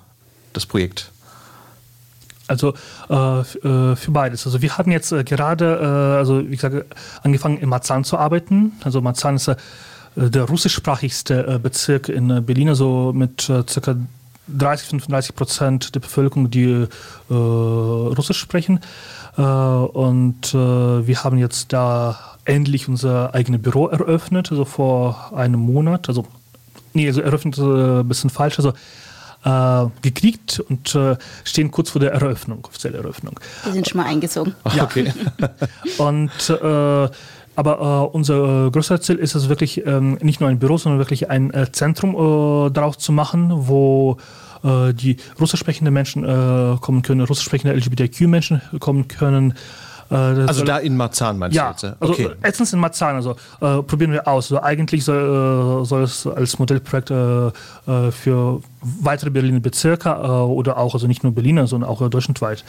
[0.53, 1.12] das Projekt?
[2.51, 2.73] Also
[3.10, 4.45] äh, äh, für beides.
[4.45, 6.86] Also wir haben jetzt äh, gerade, äh, also wie gesagt,
[7.23, 8.73] angefangen in Marzahn zu arbeiten.
[8.84, 9.55] Also Marzahn ist äh,
[10.15, 13.95] der russischsprachigste äh, Bezirk in äh, Berlin, also mit circa
[14.47, 16.88] 30, 35 Prozent der Bevölkerung, die
[17.30, 18.80] äh, Russisch sprechen.
[19.38, 20.58] Äh, und äh,
[21.08, 26.10] wir haben jetzt da endlich unser eigenes Büro eröffnet, also vor einem Monat.
[26.10, 26.26] Also,
[26.93, 28.58] nee, also eröffnet ist äh, ein bisschen falsch.
[28.60, 28.74] Also
[29.43, 33.39] äh, gekriegt und äh, stehen kurz vor der Eröffnung, offizielle Eröffnung.
[33.65, 34.56] Die sind schon mal eingezogen.
[34.76, 34.88] Ja.
[35.97, 37.10] Und äh,
[37.55, 40.99] aber äh, unser äh, größeres Ziel ist es wirklich ähm, nicht nur ein Büro, sondern
[40.99, 44.17] wirklich ein äh, Zentrum äh, daraus zu machen, wo
[44.63, 49.53] äh, die russisch sprechenden Menschen äh, kommen können, russisch sprechende LGBTQ-Menschen kommen können.
[50.09, 51.83] Also da in Marzahn meinst ja, du jetzt?
[51.83, 51.95] ja?
[52.01, 52.29] also Okay.
[52.41, 54.51] erstens in Marzahn, also probieren wir aus.
[54.51, 61.23] Also eigentlich soll, soll es als Modellprojekt für weitere Berliner Bezirke oder auch, also nicht
[61.23, 62.65] nur Berliner, sondern auch deutschlandweit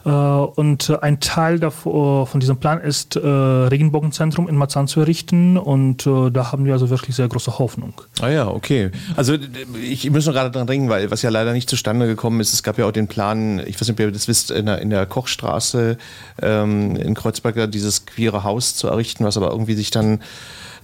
[0.05, 5.57] Äh, und ein Teil von diesem Plan ist, äh, Regenbogenzentrum in Marzahn zu errichten.
[5.57, 7.93] Und äh, da haben wir also wirklich sehr große Hoffnung.
[8.21, 8.91] Ah ja, okay.
[9.15, 9.35] Also
[9.81, 12.63] ich muss nur gerade dran denken, weil was ja leider nicht zustande gekommen ist, es
[12.63, 14.89] gab ja auch den Plan, ich weiß nicht, ob ihr das wisst, in der, in
[14.89, 15.97] der Kochstraße
[16.41, 20.19] ähm, in Kreuzberg da dieses queere Haus zu errichten, was aber irgendwie sich dann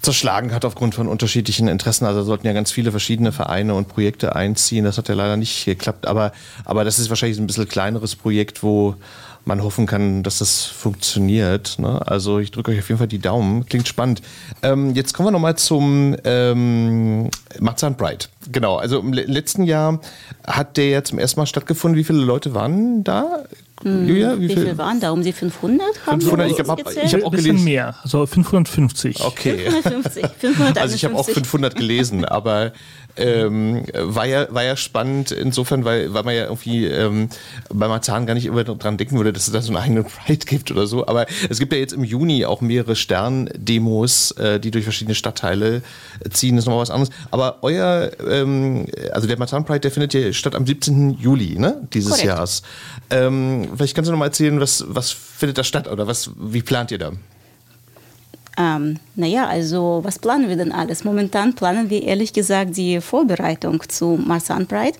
[0.01, 2.05] zerschlagen hat aufgrund von unterschiedlichen Interessen.
[2.05, 4.85] Also sollten ja ganz viele verschiedene Vereine und Projekte einziehen.
[4.85, 6.07] Das hat ja leider nicht geklappt.
[6.07, 6.31] Aber,
[6.63, 8.95] aber das ist wahrscheinlich ein bisschen kleineres Projekt, wo
[9.47, 11.77] man hoffen kann, dass das funktioniert.
[11.77, 12.01] Ne?
[12.07, 13.67] Also ich drücke euch auf jeden Fall die Daumen.
[13.67, 14.23] Klingt spannend.
[14.63, 17.29] Ähm, jetzt kommen wir nochmal zum ähm,
[17.59, 18.25] Marzahn Pride.
[18.51, 19.99] Genau, also im le- letzten Jahr
[20.47, 21.95] hat der ja zum ersten Mal stattgefunden.
[21.95, 23.43] Wie viele Leute waren da?
[23.83, 25.11] Julia, Wie viel waren da?
[25.11, 25.85] Um die 500?
[26.07, 27.63] Haben 500, ich Sie hab- auch Ein bisschen gelesen.
[27.65, 29.21] mehr, also 550.
[29.21, 29.57] Okay.
[29.69, 30.25] 550.
[30.39, 30.75] 551.
[30.81, 32.71] Also ich habe auch 500 gelesen, aber
[33.17, 37.29] ähm, war, ja, war ja spannend insofern, weil, weil man ja irgendwie ähm,
[37.69, 40.45] bei Marzahn gar nicht immer dran denken würde, dass es da so einen eigenen Pride
[40.45, 41.07] gibt oder so.
[41.07, 45.81] Aber es gibt ja jetzt im Juni auch mehrere Sterndemos, äh, die durch verschiedene Stadtteile
[46.31, 46.55] ziehen.
[46.55, 47.13] Das ist nochmal was anderes.
[47.31, 51.11] Aber euer, ähm, also der Marzahn Pride, der findet ja statt am 17.
[51.19, 52.25] Juli ne, dieses Korrekt.
[52.27, 52.63] Jahres.
[53.09, 56.61] Ähm, vielleicht kannst du noch mal erzählen, was, was findet da statt oder was, wie
[56.61, 57.11] plant ihr da?
[58.57, 61.03] Ähm, naja, also was planen wir denn alles?
[61.03, 64.97] Momentan planen wir ehrlich gesagt die Vorbereitung zu Marsan Pride.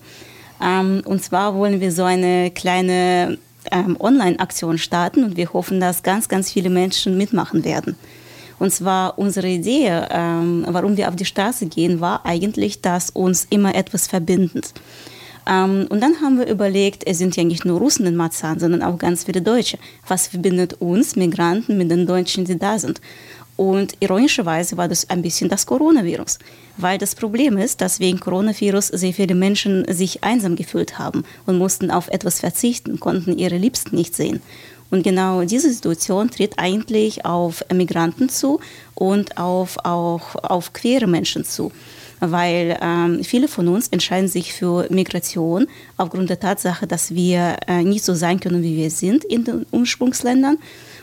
[0.62, 3.38] Ähm, und zwar wollen wir so eine kleine
[3.70, 7.96] ähm, Online-Aktion starten und wir hoffen, dass ganz, ganz viele Menschen mitmachen werden.
[8.58, 13.46] Und zwar unsere Idee, ähm, warum wir auf die Straße gehen, war eigentlich, dass uns
[13.50, 14.72] immer etwas verbindet.
[15.46, 18.82] Ähm, und dann haben wir überlegt, es sind ja nicht nur Russen in Marzahn, sondern
[18.82, 19.78] auch ganz viele Deutsche.
[20.06, 23.00] Was verbindet uns Migranten mit den Deutschen, die da sind?
[23.56, 26.38] Und ironischerweise war das ein bisschen das Coronavirus,
[26.76, 31.56] weil das Problem ist, dass wegen Coronavirus sehr viele Menschen sich einsam gefühlt haben und
[31.56, 34.42] mussten auf etwas verzichten, konnten ihre Liebsten nicht sehen.
[34.90, 38.60] Und genau diese Situation tritt eigentlich auf Migranten zu
[38.94, 41.72] und auf, auch auf queere Menschen zu.
[42.20, 47.82] Weil ähm, viele von uns entscheiden sich für Migration aufgrund der Tatsache, dass wir äh,
[47.82, 50.58] nicht so sein können, wie wir sind in den Ursprungsländern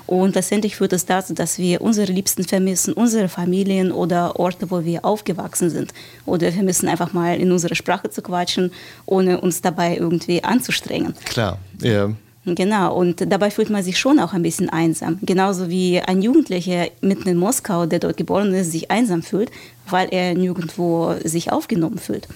[0.06, 4.84] und letztendlich führt es dazu, dass wir unsere Liebsten vermissen, unsere Familien oder Orte, wo
[4.84, 5.94] wir aufgewachsen sind.
[6.26, 8.72] Oder wir vermissen einfach mal in unserer Sprache zu quatschen,
[9.06, 11.14] ohne uns dabei irgendwie anzustrengen.
[11.26, 12.12] Klar, ja.
[12.46, 15.18] Genau, und dabei fühlt man sich schon auch ein bisschen einsam.
[15.22, 19.50] Genauso wie ein Jugendlicher mitten in Moskau, der dort geboren ist, sich einsam fühlt,
[19.90, 22.28] weil er nirgendwo sich aufgenommen fühlt.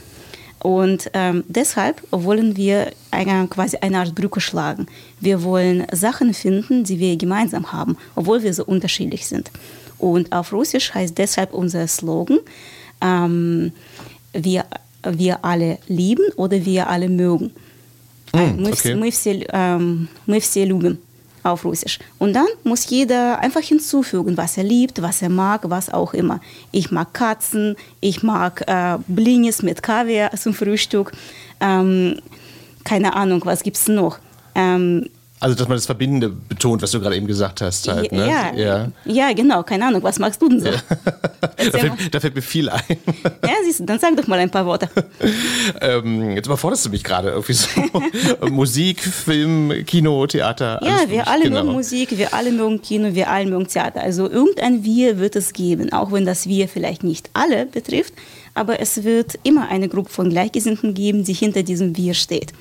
[0.60, 4.88] Und ähm, deshalb wollen wir eine, quasi eine Art Brücke schlagen.
[5.20, 9.52] Wir wollen Sachen finden, die wir gemeinsam haben, obwohl wir so unterschiedlich sind.
[9.98, 12.39] Und auf Russisch heißt deshalb unser Slogan,
[13.02, 13.72] ähm,
[14.34, 14.65] wir,
[15.04, 17.52] wir alle lieben oder wir alle mögen.
[18.33, 18.95] Mm, okay.
[18.95, 20.99] мы, мы, все, ähm, мы все любим
[21.43, 21.99] auf Russisch.
[22.19, 26.41] Und dann muss jeder einfach hinzufügen, was er liebt, was er mag, was auch immer.
[26.71, 31.12] Ich mag Katzen, ich mag äh, Blinis mit Kaviar zum Frühstück.
[31.61, 32.21] Ähm,
[32.85, 34.19] keine Ahnung, was gibt es noch?
[34.55, 35.09] Ähm,
[35.39, 37.88] also, dass man das Verbindende betont, was du gerade eben gesagt hast.
[37.88, 38.28] Halt, ne?
[38.28, 38.88] ja, ja.
[39.06, 39.62] ja, genau.
[39.62, 40.69] Keine Ahnung, was magst du denn so?
[40.69, 40.82] Ja.
[41.41, 42.82] da, fällt, da, fällt, mir viel ein.
[43.43, 44.89] ja, siehst du, dann sag doch mal ein paar Worte.
[45.80, 47.30] ähm, jetzt überforderst du mich gerade.
[47.30, 47.67] Irgendwie so.
[48.50, 50.80] Musik, Film, Kino, Theater.
[50.84, 51.62] Ja, wir alle genau.
[51.62, 54.02] mögen Musik, wir alle mögen Kino, wir alle mögen Theater.
[54.02, 58.13] Also irgendein Wir wird es geben, auch wenn das Wir vielleicht nicht alle betrifft,
[58.56, 62.54] aber es wird immer eine Gruppe von Gleichgesinnten geben, die hinter diesem Wir steht.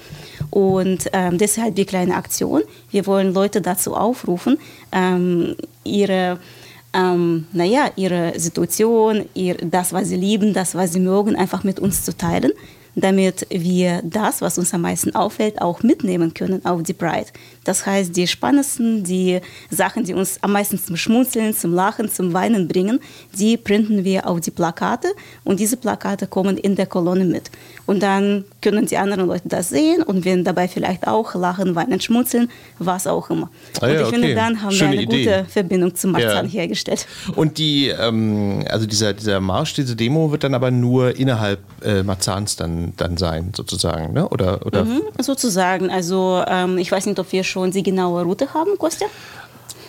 [0.51, 2.63] Und ähm, deshalb die kleine Aktion.
[2.91, 4.59] Wir wollen Leute dazu aufrufen,
[4.93, 6.39] ähm, ihre
[6.95, 11.79] ähm, naja, ihre Situation, ihr, das, was sie lieben, das, was sie mögen, einfach mit
[11.79, 12.53] uns zu teilen
[12.97, 17.27] damit wir das, was uns am meisten auffällt, auch mitnehmen können auf die Pride.
[17.67, 22.33] Das heißt, die spannendsten, die Sachen, die uns am meisten zum Schmunzeln, zum Lachen, zum
[22.33, 23.01] Weinen bringen,
[23.39, 25.09] die printen wir auf die Plakate
[25.45, 27.51] und diese Plakate kommen in der Kolonne mit.
[27.87, 32.01] Und dann können die anderen Leute das sehen und werden dabei vielleicht auch lachen, weinen,
[32.01, 33.51] schmunzeln, was auch immer.
[33.81, 34.11] Ah, ja, und ich okay.
[34.15, 35.25] finde, dann haben Schöne wir eine Idee.
[35.25, 36.53] gute Verbindung zum Marzahn ja.
[36.53, 37.07] hergestellt.
[37.35, 42.03] Und die, ähm, also dieser, dieser Marsch, diese Demo wird dann aber nur innerhalb äh,
[42.03, 44.29] Marzahns dann dann, sein, sozusagen, ne?
[44.29, 44.85] Oder, oder?
[44.85, 45.91] Mhm, sozusagen.
[45.91, 49.07] Also ähm, ich weiß nicht, ob wir schon die genaue Route haben, Kostja?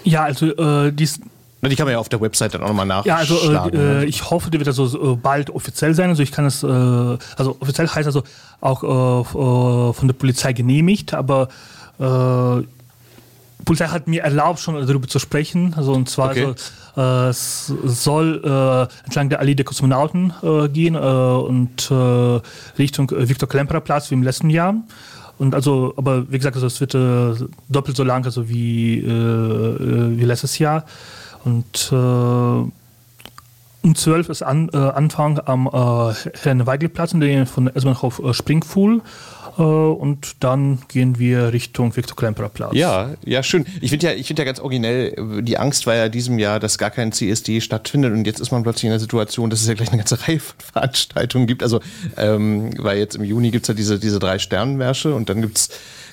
[0.04, 1.20] Ja, also äh, dies
[1.64, 3.08] die kann man ja auf der Website dann auch nochmal nachschauen.
[3.08, 4.04] Ja, also äh, ne?
[4.04, 6.10] äh, ich hoffe, die wird also äh, bald offiziell sein.
[6.10, 8.24] Also ich kann es, äh, also offiziell heißt also
[8.62, 11.50] auch äh, von der Polizei genehmigt, aber
[12.00, 12.64] äh,
[13.66, 15.74] Polizei hat mir erlaubt, schon darüber zu sprechen.
[15.76, 16.54] Also und zwar okay.
[16.96, 22.40] also, äh, es soll äh, entlang der Allee der Kosmonauten äh, gehen äh, und äh,
[22.78, 24.76] Richtung äh, Viktor Klemperer Platz wie im letzten Jahr.
[25.39, 26.93] Und also, aber wie gesagt, also es wird
[27.69, 30.86] doppelt so lang also wie, wie letztes Jahr.
[31.43, 31.91] Und
[33.88, 39.02] um 12 ist an, Anfang am äh, Herrn-Weigel-Platz in der von S-Bahnhof Springfuhl.
[39.58, 42.74] Äh, und dann gehen wir Richtung Viktor Klemperer Platz.
[42.74, 43.65] Ja, ja, schön.
[43.82, 46.91] Ich finde ja, ich ja ganz originell, die Angst war ja diesem Jahr, dass gar
[46.91, 49.89] kein CSD stattfindet und jetzt ist man plötzlich in der Situation, dass es ja gleich
[49.89, 51.63] eine ganze Reihe von Veranstaltungen gibt.
[51.63, 51.80] Also,
[52.17, 55.58] ähm, weil jetzt im Juni gibt es ja diese, diese drei Sternenmärsche und dann gibt
[55.58, 55.70] es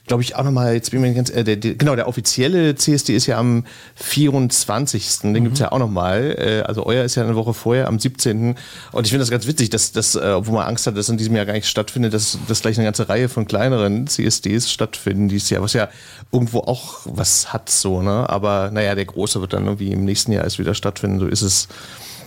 [0.06, 2.74] glaube ich, auch nochmal, jetzt bin ich mir ganz, äh, der, der, genau, der offizielle
[2.74, 3.64] CSD ist ja am
[3.96, 5.20] 24.
[5.20, 5.34] Den mhm.
[5.44, 6.36] gibt es ja auch nochmal.
[6.38, 8.54] Äh, also euer ist ja eine Woche vorher, am 17.
[8.92, 11.16] Und ich finde das ganz witzig, dass, dass äh, obwohl man Angst hat, dass in
[11.16, 15.28] diesem Jahr gar nicht stattfindet, dass, dass gleich eine ganze Reihe von kleineren CSDs stattfinden
[15.28, 15.88] dieses Jahr, was ja
[16.30, 18.28] irgendwo auch was hat so, ne?
[18.28, 21.42] Aber naja, der große wird dann irgendwie im nächsten Jahr erst wieder stattfinden, so ist
[21.42, 21.68] es.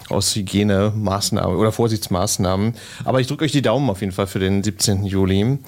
[0.10, 2.74] Aus Hygienemaßnahmen oder Vorsichtsmaßnahmen.
[3.06, 5.06] Aber ich drücke euch die Daumen auf jeden Fall für den 17.
[5.06, 5.44] Juli.
[5.44, 5.60] Mhm.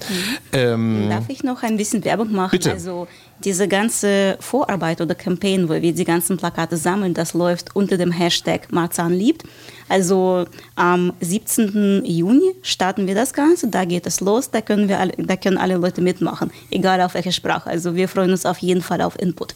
[0.52, 2.50] Ähm, Darf ich noch ein bisschen Werbung machen?
[2.52, 2.72] Bitte.
[2.72, 3.06] Also
[3.44, 8.12] diese ganze Vorarbeit oder Campaign, wo wir die ganzen Plakate sammeln, das läuft unter dem
[8.12, 9.44] Hashtag Marzahn liebt.
[9.88, 10.46] Also
[10.76, 12.04] am 17.
[12.04, 15.58] Juni starten wir das Ganze, da geht es los, da können, wir alle, da können
[15.58, 17.70] alle Leute mitmachen, egal auf welche Sprache.
[17.70, 19.54] Also wir freuen uns auf jeden Fall auf Input.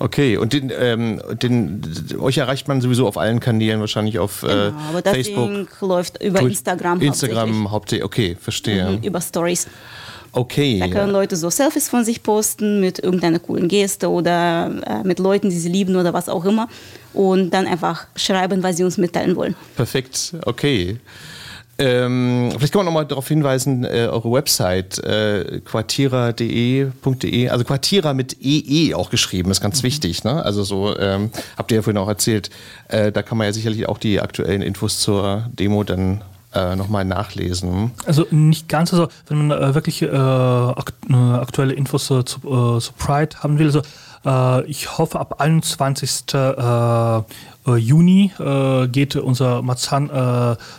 [0.00, 1.82] Okay, und den, ähm, den,
[2.20, 5.48] euch erreicht man sowieso auf allen Kanälen, wahrscheinlich auf äh, genau, aber das Facebook.
[5.48, 7.00] Ding läuft über Instagram.
[7.00, 8.90] Instagram hauptsächlich, okay, verstehe.
[8.90, 9.66] Mhm, über Stories.
[10.32, 10.78] Okay.
[10.78, 15.18] Da können Leute so Selfies von sich posten mit irgendeiner coolen Geste oder äh, mit
[15.18, 16.68] Leuten, die sie lieben oder was auch immer.
[17.14, 19.56] Und dann einfach schreiben, was sie uns mitteilen wollen.
[19.74, 20.98] Perfekt, okay.
[21.80, 26.90] Ähm, vielleicht kann man nochmal darauf hinweisen, äh, eure Website äh, quartira.de,
[27.48, 29.86] also Quartira mit EE auch geschrieben, ist ganz mhm.
[29.86, 30.24] wichtig.
[30.24, 30.44] Ne?
[30.44, 32.50] Also so, ähm, habt ihr ja vorhin auch erzählt,
[32.88, 37.04] äh, da kann man ja sicherlich auch die aktuellen Infos zur Demo dann äh, nochmal
[37.04, 37.92] nachlesen.
[38.06, 42.38] Also nicht ganz, also wenn man äh, wirklich äh, akt äh, aktuelle Infos äh, zu,
[42.38, 43.82] äh, zu, Pride haben will, also
[44.66, 46.34] ich hoffe ab 21.
[47.66, 48.32] Juni
[48.92, 50.08] geht unser Marzahn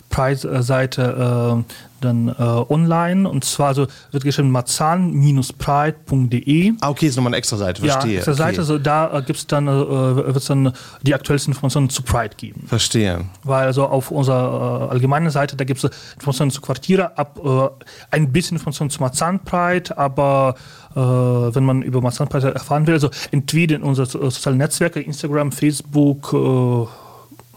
[0.10, 1.66] Pride-Seite
[2.00, 6.74] dann äh, online und zwar so wird geschrieben marzahn-pride.de.
[6.82, 8.14] Ah, okay, ist nochmal eine extra Seite, verstehe.
[8.14, 8.60] Ja, extra Seite, okay.
[8.60, 12.64] also da äh, gibt's dann, äh, wird es dann die aktuellsten Informationen zu Pride geben.
[12.68, 13.26] Verstehe.
[13.44, 17.70] Weil also auf unserer äh, allgemeinen Seite, da gibt es Informationen zu Quartiere, ab äh,
[18.12, 20.56] ein bisschen Informationen zu Marzahn Pride, aber
[20.96, 25.52] äh, wenn man über Marzahn Pride erfahren will, also entweder in unseren sozialen Netzwerke, Instagram,
[25.52, 26.88] Facebook, äh,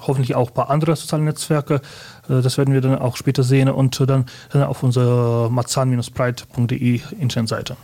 [0.07, 1.81] hoffentlich auch ein paar andere soziale Netzwerke.
[2.29, 7.77] Äh, das werden wir dann auch später sehen und dann, auf unserer marzahn-pride.de Internetseite.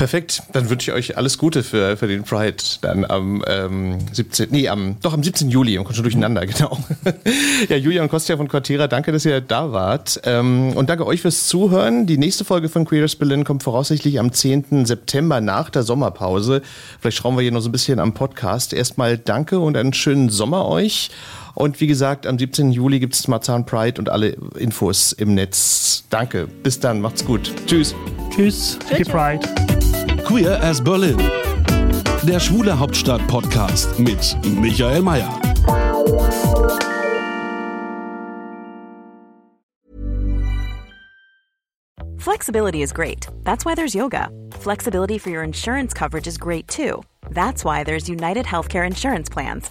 [0.00, 4.48] Perfekt, dann wünsche ich euch alles Gute für, für den Pride dann am ähm, 17.
[4.50, 5.50] Nee, am, doch am 17.
[5.50, 6.78] Juli und kommt schon durcheinander, genau.
[7.68, 10.18] ja, Julia und Kostja von Quartera, danke, dass ihr da wart.
[10.24, 12.06] Ähm, und danke euch fürs Zuhören.
[12.06, 14.86] Die nächste Folge von Queer as Berlin kommt voraussichtlich am 10.
[14.86, 16.62] September nach der Sommerpause.
[16.98, 18.72] Vielleicht schrauben wir hier noch so ein bisschen am Podcast.
[18.72, 21.10] Erstmal danke und einen schönen Sommer euch.
[21.54, 22.72] Und wie gesagt, am 17.
[22.72, 26.04] Juli gibt es Marzahn Pride und alle Infos im Netz.
[26.10, 26.46] Danke.
[26.46, 27.00] Bis dann.
[27.00, 27.52] Macht's gut.
[27.66, 27.94] Tschüss.
[28.30, 28.78] Tschüss.
[28.88, 29.40] Happy Pride.
[30.24, 31.18] Queer as Berlin.
[32.22, 35.28] Der Schwule Hauptstadt Podcast mit Michael Mayer.
[42.18, 43.26] Flexibility is great.
[43.44, 44.28] That's why there's yoga.
[44.52, 47.02] Flexibility for your insurance coverage is great too.
[47.30, 49.70] That's why there's United Healthcare Insurance Plans.